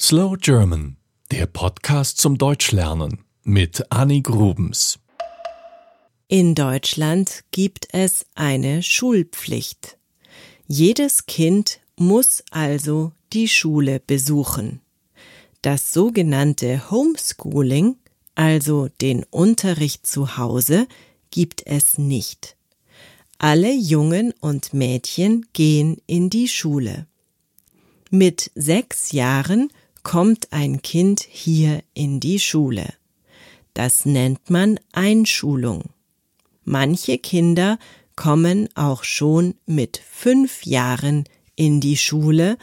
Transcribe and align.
Slow 0.00 0.36
German, 0.36 0.96
der 1.30 1.46
Podcast 1.46 2.18
zum 2.18 2.36
Deutschlernen 2.36 3.24
mit 3.44 3.92
Annie 3.92 4.22
Grubens. 4.22 4.98
In 6.26 6.56
Deutschland 6.56 7.44
gibt 7.52 7.86
es 7.92 8.26
eine 8.34 8.82
Schulpflicht. 8.82 9.96
Jedes 10.66 11.26
Kind 11.26 11.78
muss 11.96 12.42
also 12.50 13.12
die 13.32 13.46
Schule 13.46 14.00
besuchen. 14.00 14.80
Das 15.62 15.92
sogenannte 15.92 16.90
Homeschooling, 16.90 17.96
also 18.34 18.88
den 19.00 19.24
Unterricht 19.30 20.08
zu 20.08 20.36
Hause, 20.36 20.88
gibt 21.30 21.64
es 21.66 21.98
nicht. 21.98 22.56
Alle 23.38 23.72
Jungen 23.72 24.34
und 24.40 24.74
Mädchen 24.74 25.46
gehen 25.52 25.98
in 26.08 26.30
die 26.30 26.48
Schule. 26.48 27.06
Mit 28.10 28.50
sechs 28.56 29.12
Jahren 29.12 29.70
kommt 30.04 30.52
ein 30.52 30.82
Kind 30.82 31.26
hier 31.28 31.82
in 31.94 32.20
die 32.20 32.38
Schule. 32.38 32.94
Das 33.72 34.06
nennt 34.06 34.50
man 34.50 34.78
Einschulung. 34.92 35.90
Manche 36.62 37.18
Kinder 37.18 37.80
kommen 38.14 38.68
auch 38.76 39.02
schon 39.02 39.56
mit 39.66 40.00
fünf 40.08 40.64
Jahren 40.64 41.24
in 41.56 41.80
die 41.80 41.96
Schule 41.96 42.56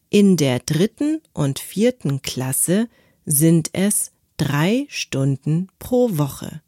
In 0.08 0.38
der 0.38 0.60
dritten 0.60 1.20
und 1.34 1.58
vierten 1.58 2.22
Klasse 2.22 2.88
sind 3.26 3.70
es 3.74 4.12
drei 4.38 4.86
Stunden 4.88 5.68
pro 5.78 6.16
Woche. 6.16 6.62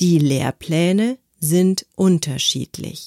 Die 0.00 0.18
Lehrpläne 0.18 1.18
sind 1.40 1.86
unterschiedlich. 1.96 3.06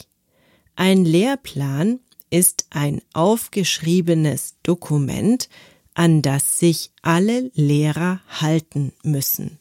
Ein 0.76 1.06
Lehrplan 1.06 2.00
ist 2.30 2.66
ein 2.70 3.02
aufgeschriebenes 3.14 4.56
Dokument, 4.64 5.48
an 5.94 6.22
das 6.22 6.60
sich 6.60 6.92
alle 7.02 7.50
Lehrer 7.54 8.22
halten 8.28 8.94
müssen. 9.04 9.60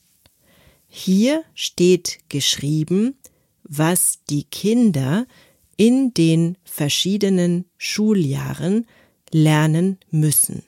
Hier 0.88 1.44
steht 1.54 2.18
geschrieben, 2.28 3.16
was 3.62 4.20
die 4.28 4.44
Kinder 4.44 5.26
in 5.76 6.12
den 6.14 6.58
verschiedenen 6.64 7.64
Schuljahren 7.78 8.86
lernen 9.30 9.98
müssen. 10.10 10.64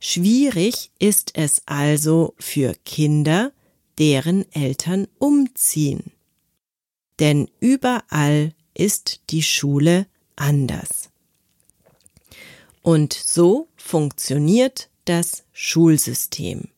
Schwierig 0.00 0.90
ist 0.98 1.32
es 1.34 1.62
also 1.66 2.34
für 2.38 2.74
Kinder, 2.84 3.52
deren 3.98 4.50
Eltern 4.52 5.06
umziehen. 5.18 6.12
Denn 7.18 7.48
überall 7.60 8.52
ist 8.74 9.20
die 9.30 9.42
Schule 9.42 10.06
anders. 10.36 11.10
Und 12.82 13.12
so 13.12 13.68
funktioniert 13.76 14.88
das 15.04 15.44
Schulsystem. 15.52 16.68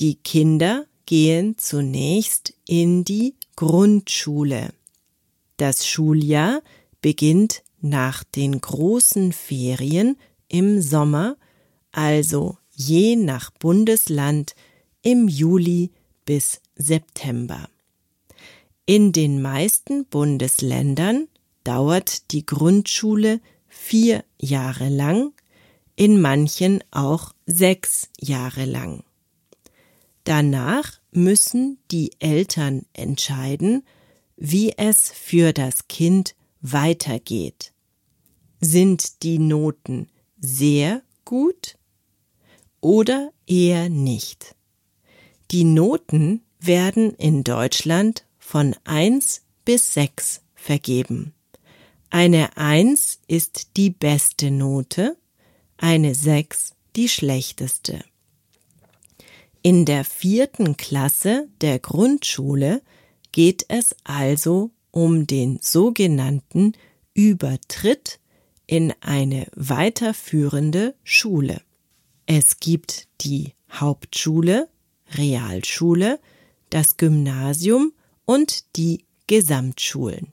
Die 0.00 0.16
Kinder 0.16 0.86
gehen 1.06 1.56
zunächst 1.56 2.54
in 2.66 3.04
die 3.04 3.34
Grundschule. 3.56 4.72
Das 5.56 5.86
Schuljahr 5.86 6.62
beginnt 7.00 7.62
nach 7.80 8.24
den 8.24 8.60
großen 8.60 9.32
Ferien 9.32 10.16
im 10.48 10.80
Sommer, 10.80 11.36
also 11.92 12.56
je 12.74 13.16
nach 13.16 13.50
Bundesland 13.50 14.54
im 15.02 15.28
Juli 15.28 15.92
bis 16.24 16.60
September. 16.76 17.68
In 18.86 19.12
den 19.12 19.40
meisten 19.40 20.04
Bundesländern 20.06 21.28
dauert 21.64 22.30
die 22.32 22.44
Grundschule 22.44 23.40
vier 23.66 24.24
Jahre 24.38 24.88
lang, 24.88 25.32
in 25.96 26.20
manchen 26.20 26.82
auch 26.90 27.32
sechs 27.46 28.08
Jahre 28.20 28.64
lang. 28.64 29.04
Danach 30.24 31.00
müssen 31.12 31.78
die 31.90 32.12
Eltern 32.18 32.86
entscheiden, 32.92 33.84
wie 34.36 34.72
es 34.76 35.10
für 35.10 35.52
das 35.52 35.86
Kind 35.88 36.34
weitergeht. 36.60 37.72
Sind 38.60 39.22
die 39.22 39.38
Noten 39.38 40.08
sehr 40.38 41.02
gut 41.24 41.76
oder 42.80 43.32
eher 43.46 43.88
nicht? 43.88 44.54
Die 45.50 45.64
Noten 45.64 46.42
werden 46.58 47.14
in 47.14 47.44
Deutschland 47.44 48.24
von 48.38 48.74
1 48.84 49.42
bis 49.64 49.94
6 49.94 50.40
vergeben. 50.54 51.34
Eine 52.10 52.56
1 52.56 53.20
ist 53.26 53.76
die 53.76 53.90
beste 53.90 54.50
Note, 54.50 55.16
eine 55.76 56.14
6 56.14 56.74
die 56.96 57.08
schlechteste. 57.08 58.04
In 59.62 59.84
der 59.84 60.04
vierten 60.04 60.76
Klasse 60.76 61.48
der 61.60 61.78
Grundschule 61.78 62.82
geht 63.32 63.64
es 63.68 63.96
also 64.04 64.70
um 64.90 65.26
den 65.26 65.58
sogenannten 65.60 66.72
Übertritt 67.14 68.20
in 68.66 68.92
eine 69.00 69.46
weiterführende 69.54 70.94
Schule. 71.02 71.62
Es 72.26 72.60
gibt 72.60 73.08
die 73.22 73.54
Hauptschule, 73.70 74.68
Realschule, 75.12 76.18
das 76.70 76.96
Gymnasium 76.96 77.92
und 78.24 78.64
die 78.76 79.04
Gesamtschulen. 79.26 80.28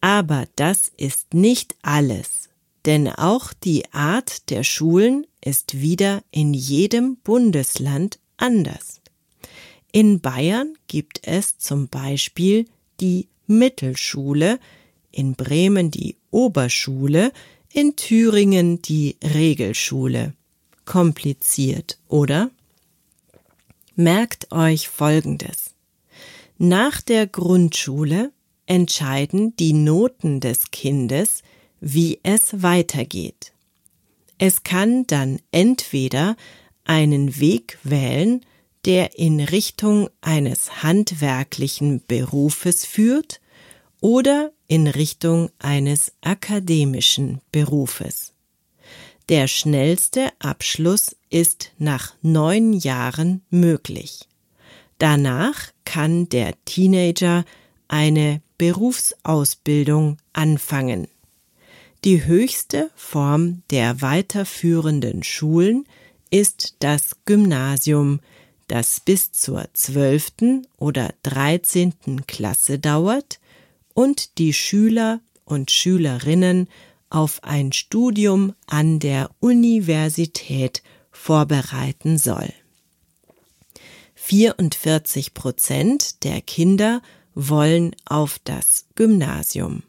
Aber 0.00 0.46
das 0.56 0.92
ist 0.96 1.34
nicht 1.34 1.76
alles, 1.82 2.48
denn 2.86 3.08
auch 3.08 3.52
die 3.52 3.92
Art 3.92 4.50
der 4.50 4.62
Schulen 4.62 5.26
ist 5.44 5.80
wieder 5.80 6.22
in 6.30 6.54
jedem 6.54 7.16
Bundesland 7.16 8.18
anders. 8.36 9.00
In 9.92 10.20
Bayern 10.20 10.74
gibt 10.86 11.26
es 11.26 11.58
zum 11.58 11.88
Beispiel 11.88 12.66
die 13.00 13.28
Mittelschule, 13.46 14.60
in 15.10 15.34
Bremen 15.34 15.90
die 15.90 16.16
Oberschule, 16.30 17.32
in 17.72 17.96
Thüringen 17.96 18.82
die 18.82 19.16
Regelschule. 19.22 20.34
Kompliziert, 20.84 21.98
oder? 22.08 22.50
Merkt 24.00 24.52
euch 24.52 24.88
Folgendes. 24.88 25.74
Nach 26.56 27.00
der 27.02 27.26
Grundschule 27.26 28.30
entscheiden 28.64 29.56
die 29.56 29.72
Noten 29.72 30.38
des 30.38 30.70
Kindes, 30.70 31.42
wie 31.80 32.20
es 32.22 32.62
weitergeht. 32.62 33.52
Es 34.38 34.62
kann 34.62 35.04
dann 35.08 35.40
entweder 35.50 36.36
einen 36.84 37.40
Weg 37.40 37.80
wählen, 37.82 38.42
der 38.84 39.18
in 39.18 39.40
Richtung 39.40 40.08
eines 40.20 40.84
handwerklichen 40.84 42.00
Berufes 42.06 42.86
führt 42.86 43.40
oder 44.00 44.52
in 44.68 44.86
Richtung 44.86 45.50
eines 45.58 46.12
akademischen 46.20 47.40
Berufes. 47.50 48.32
Der 49.28 49.46
schnellste 49.46 50.30
Abschluss 50.38 51.14
ist 51.28 51.72
nach 51.76 52.14
neun 52.22 52.72
Jahren 52.72 53.42
möglich. 53.50 54.20
Danach 54.96 55.68
kann 55.84 56.30
der 56.30 56.54
Teenager 56.64 57.44
eine 57.88 58.40
Berufsausbildung 58.56 60.16
anfangen. 60.32 61.08
Die 62.04 62.24
höchste 62.24 62.90
Form 62.96 63.62
der 63.70 64.00
weiterführenden 64.00 65.22
Schulen 65.22 65.84
ist 66.30 66.76
das 66.78 67.16
Gymnasium, 67.26 68.20
das 68.66 69.00
bis 69.00 69.32
zur 69.32 69.68
zwölften 69.74 70.66
oder 70.78 71.12
dreizehnten 71.22 72.26
Klasse 72.26 72.78
dauert 72.78 73.40
und 73.92 74.38
die 74.38 74.54
Schüler 74.54 75.20
und 75.44 75.70
Schülerinnen 75.70 76.68
auf 77.10 77.42
ein 77.42 77.72
Studium 77.72 78.54
an 78.66 78.98
der 78.98 79.30
Universität 79.40 80.82
vorbereiten 81.10 82.18
soll. 82.18 82.52
44 84.14 85.32
Prozent 85.32 86.24
der 86.24 86.40
Kinder 86.40 87.02
wollen 87.34 87.94
auf 88.04 88.38
das 88.44 88.86
Gymnasium. 88.94 89.84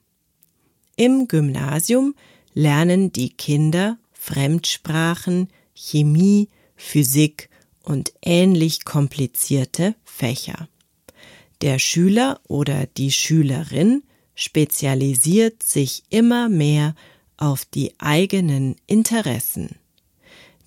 Im 0.96 1.28
Gymnasium 1.28 2.16
lernen 2.54 3.12
die 3.12 3.30
Kinder 3.30 3.98
Fremdsprachen, 4.14 5.50
Chemie, 5.74 6.50
Physik 6.76 7.50
und 7.84 8.14
ähnlich 8.22 8.86
komplizierte 8.86 9.96
Fächer. 10.04 10.70
Der 11.62 11.80
Schüler 11.80 12.40
oder 12.48 12.86
die 12.86 13.12
Schülerin 13.12 14.04
spezialisiert 14.36 15.64
sich 15.64 16.04
immer 16.10 16.48
mehr 16.48 16.96
auf 17.40 17.66
die 17.66 17.94
eigenen 18.00 18.76
Interessen. 18.86 19.76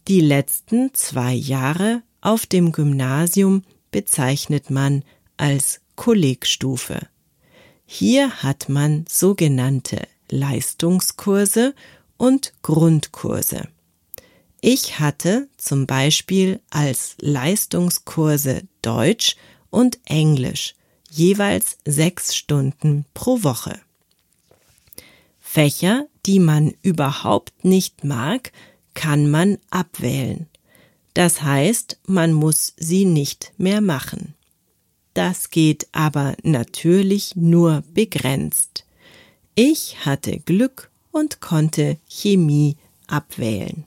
Die 0.08 0.20
letzten 0.20 0.92
zwei 0.94 1.32
Jahre 1.32 2.02
auf 2.20 2.46
dem 2.46 2.72
Gymnasium 2.72 3.62
bezeichnet 3.90 4.70
man 4.70 5.04
als 5.36 5.80
Kollegstufe. 5.96 7.06
Hier 7.84 8.42
hat 8.42 8.68
man 8.68 9.04
sogenannte 9.08 10.08
Leistungskurse 10.30 11.74
und 12.16 12.52
Grundkurse. 12.62 13.68
Ich 14.60 14.98
hatte 14.98 15.48
zum 15.56 15.86
Beispiel 15.86 16.60
als 16.70 17.16
Leistungskurse 17.20 18.62
Deutsch 18.80 19.36
und 19.70 19.98
Englisch 20.06 20.74
jeweils 21.10 21.76
sechs 21.84 22.34
Stunden 22.34 23.04
pro 23.12 23.42
Woche. 23.42 23.78
Fächer, 25.40 26.06
die 26.26 26.38
man 26.38 26.74
überhaupt 26.82 27.64
nicht 27.64 28.04
mag, 28.04 28.52
kann 28.94 29.30
man 29.30 29.58
abwählen. 29.70 30.46
Das 31.14 31.42
heißt, 31.42 31.98
man 32.06 32.32
muss 32.32 32.74
sie 32.76 33.04
nicht 33.04 33.52
mehr 33.58 33.80
machen. 33.80 34.34
Das 35.14 35.50
geht 35.50 35.86
aber 35.92 36.36
natürlich 36.42 37.36
nur 37.36 37.82
begrenzt. 37.92 38.86
Ich 39.54 40.06
hatte 40.06 40.38
Glück 40.38 40.90
und 41.10 41.40
konnte 41.40 41.98
Chemie 42.08 42.76
abwählen. 43.06 43.84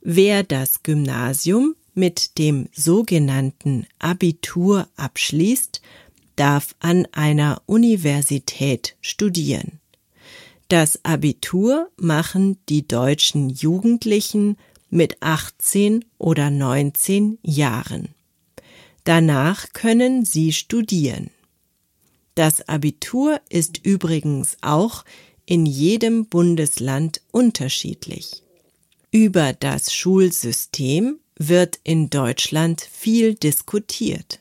Wer 0.00 0.44
das 0.44 0.84
Gymnasium 0.84 1.74
mit 1.94 2.38
dem 2.38 2.68
sogenannten 2.72 3.86
Abitur 3.98 4.86
abschließt, 4.96 5.80
darf 6.36 6.76
an 6.78 7.08
einer 7.10 7.62
Universität 7.66 8.96
studieren. 9.00 9.80
Das 10.68 11.04
Abitur 11.04 11.90
machen 11.96 12.58
die 12.68 12.88
deutschen 12.88 13.50
Jugendlichen 13.50 14.56
mit 14.90 15.22
18 15.22 16.04
oder 16.18 16.50
19 16.50 17.38
Jahren. 17.42 18.08
Danach 19.04 19.72
können 19.72 20.24
sie 20.24 20.52
studieren. 20.52 21.30
Das 22.34 22.68
Abitur 22.68 23.40
ist 23.48 23.86
übrigens 23.86 24.56
auch 24.60 25.04
in 25.46 25.64
jedem 25.66 26.26
Bundesland 26.26 27.20
unterschiedlich. 27.30 28.42
Über 29.12 29.52
das 29.52 29.94
Schulsystem 29.94 31.20
wird 31.38 31.78
in 31.84 32.10
Deutschland 32.10 32.80
viel 32.80 33.34
diskutiert. 33.34 34.40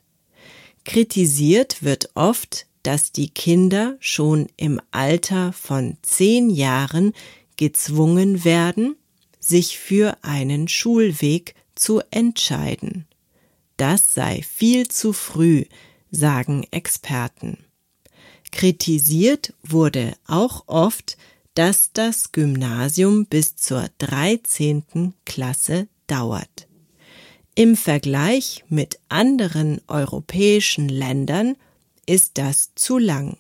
Kritisiert 0.85 1.83
wird 1.83 2.09
oft, 2.15 2.65
dass 2.85 3.11
die 3.11 3.29
Kinder 3.29 3.97
schon 3.99 4.47
im 4.57 4.79
Alter 4.91 5.53
von 5.53 5.97
zehn 6.03 6.49
Jahren 6.49 7.13
gezwungen 7.57 8.43
werden, 8.43 8.95
sich 9.39 9.79
für 9.79 10.17
einen 10.21 10.67
Schulweg 10.67 11.55
zu 11.73 12.01
entscheiden. 12.11 13.07
Das 13.77 14.13
sei 14.13 14.43
viel 14.43 14.87
zu 14.87 15.13
früh, 15.13 15.65
sagen 16.11 16.65
Experten. 16.71 17.57
Kritisiert 18.51 19.53
wurde 19.63 20.13
auch 20.27 20.63
oft, 20.67 21.17
dass 21.55 21.91
das 21.91 22.31
Gymnasium 22.31 23.25
bis 23.25 23.55
zur 23.55 23.89
13. 23.97 25.13
Klasse 25.25 25.87
dauert. 26.05 26.67
Im 27.55 27.75
Vergleich 27.75 28.63
mit 28.69 28.99
anderen 29.09 29.81
europäischen 29.87 30.87
Ländern 30.87 31.55
ist 32.05 32.37
das 32.37 32.73
zu 32.75 32.97
lang. 32.97 33.37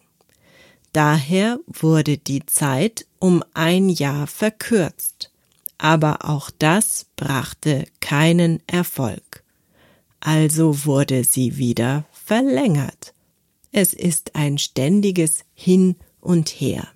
Daher 0.93 1.59
wurde 1.67 2.17
die 2.17 2.45
Zeit 2.45 3.05
um 3.19 3.43
ein 3.53 3.89
Jahr 3.89 4.27
verkürzt, 4.27 5.31
aber 5.77 6.29
auch 6.29 6.49
das 6.57 7.05
brachte 7.15 7.85
keinen 7.99 8.61
Erfolg. 8.67 9.43
Also 10.19 10.85
wurde 10.85 11.23
sie 11.23 11.57
wieder 11.57 12.05
verlängert. 12.11 13.13
Es 13.71 13.93
ist 13.93 14.35
ein 14.35 14.57
ständiges 14.57 15.43
Hin 15.53 15.97
und 16.21 16.49
Her. 16.49 16.87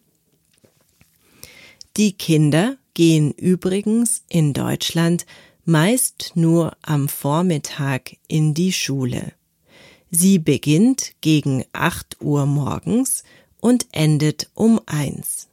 Die 1.97 2.13
Kinder 2.13 2.77
gehen 2.93 3.31
übrigens 3.33 4.23
in 4.29 4.53
Deutschland 4.53 5.25
meist 5.65 6.31
nur 6.35 6.75
am 6.81 7.09
Vormittag 7.09 8.15
in 8.27 8.53
die 8.53 8.71
Schule. 8.71 9.33
Sie 10.11 10.39
beginnt 10.39 11.13
gegen 11.21 11.65
acht 11.71 12.17
Uhr 12.21 12.45
morgens 12.45 13.23
und 13.59 13.87
endet 13.91 14.49
um 14.55 14.79
eins. 14.85 15.49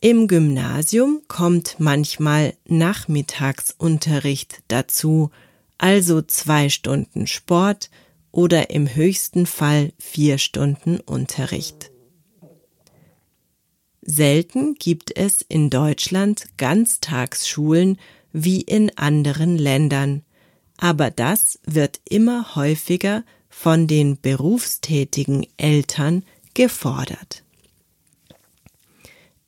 Im 0.00 0.28
Gymnasium 0.28 1.22
kommt 1.26 1.76
manchmal 1.78 2.54
Nachmittagsunterricht 2.66 4.62
dazu, 4.68 5.30
also 5.78 6.22
zwei 6.22 6.68
Stunden 6.68 7.26
Sport 7.26 7.90
oder 8.30 8.70
im 8.70 8.94
höchsten 8.94 9.46
Fall 9.46 9.92
vier 9.98 10.38
Stunden 10.38 11.00
Unterricht. 11.00 11.90
Selten 14.02 14.74
gibt 14.74 15.16
es 15.16 15.42
in 15.42 15.68
Deutschland 15.68 16.46
Ganztagsschulen 16.56 17.98
wie 18.32 18.60
in 18.60 18.96
anderen 18.96 19.58
Ländern, 19.58 20.22
aber 20.76 21.10
das 21.10 21.58
wird 21.64 22.00
immer 22.08 22.54
häufiger 22.54 23.24
von 23.58 23.86
den 23.86 24.20
berufstätigen 24.20 25.46
Eltern 25.56 26.24
gefordert. 26.52 27.42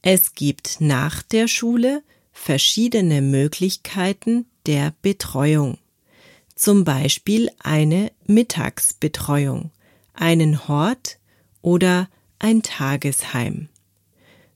Es 0.00 0.32
gibt 0.32 0.80
nach 0.80 1.22
der 1.22 1.46
Schule 1.46 2.02
verschiedene 2.32 3.20
Möglichkeiten 3.20 4.46
der 4.64 4.94
Betreuung, 5.02 5.76
zum 6.54 6.84
Beispiel 6.84 7.50
eine 7.58 8.10
Mittagsbetreuung, 8.26 9.72
einen 10.14 10.66
Hort 10.68 11.18
oder 11.60 12.08
ein 12.38 12.62
Tagesheim. 12.62 13.68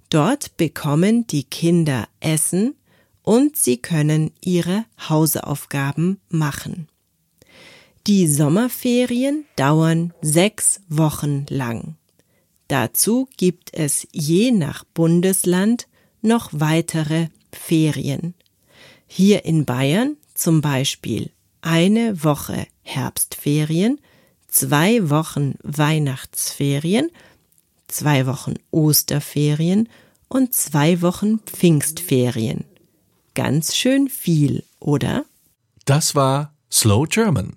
Dort 0.08 0.56
bekommen 0.56 1.26
die 1.26 1.44
Kinder 1.44 2.08
Essen 2.20 2.74
und 3.22 3.58
sie 3.58 3.76
können 3.76 4.32
ihre 4.40 4.86
Hausaufgaben 5.10 6.22
machen. 6.30 6.88
Die 8.08 8.26
Sommerferien 8.26 9.44
dauern 9.54 10.12
sechs 10.22 10.80
Wochen 10.88 11.46
lang. 11.48 11.94
Dazu 12.66 13.28
gibt 13.36 13.72
es 13.74 14.08
je 14.10 14.50
nach 14.50 14.82
Bundesland 14.82 15.86
noch 16.20 16.48
weitere 16.52 17.28
Ferien. 17.52 18.34
Hier 19.06 19.44
in 19.44 19.64
Bayern 19.64 20.16
zum 20.34 20.62
Beispiel 20.62 21.30
eine 21.60 22.24
Woche 22.24 22.66
Herbstferien, 22.82 24.00
zwei 24.48 25.08
Wochen 25.08 25.54
Weihnachtsferien, 25.62 27.08
zwei 27.86 28.26
Wochen 28.26 28.54
Osterferien 28.72 29.88
und 30.28 30.54
zwei 30.54 31.02
Wochen 31.02 31.38
Pfingstferien. 31.46 32.64
Ganz 33.34 33.76
schön 33.76 34.08
viel, 34.08 34.64
oder? 34.80 35.24
Das 35.84 36.16
war 36.16 36.52
Slow 36.70 37.06
German, 37.06 37.56